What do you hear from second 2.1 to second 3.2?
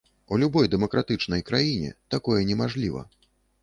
такое немажліва.